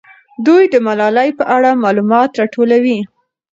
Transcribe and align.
دوی 0.45 0.63
د 0.73 0.75
ملالۍ 0.85 1.29
په 1.39 1.43
اړه 1.55 1.79
معلومات 1.83 2.29
راټولوي. 2.39 2.99